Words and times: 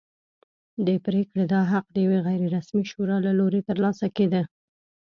د 0.85 0.87
پرېکړې 1.05 1.43
دا 1.53 1.61
حق 1.71 1.85
د 1.91 1.95
یوې 2.05 2.19
غیر 2.27 2.41
رسمي 2.55 2.83
شورا 2.91 3.17
له 3.25 3.31
لوري 3.39 3.61
ترلاسه 3.69 4.05
کېده. 4.17 4.41